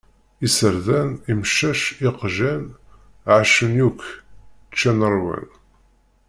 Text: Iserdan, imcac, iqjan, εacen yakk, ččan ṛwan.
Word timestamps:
Iserdan, 0.45 1.09
imcac, 1.31 1.81
iqjan, 2.07 2.63
εacen 3.33 3.71
yakk, 3.79 4.01
ččan 4.71 4.99
ṛwan. 5.13 5.47